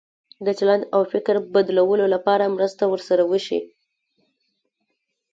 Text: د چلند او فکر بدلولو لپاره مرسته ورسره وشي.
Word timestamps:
د 0.45 0.47
چلند 0.57 0.83
او 0.95 1.01
فکر 1.13 1.35
بدلولو 1.53 2.05
لپاره 2.15 2.53
مرسته 2.55 2.83
ورسره 2.87 3.23
وشي. 3.31 3.59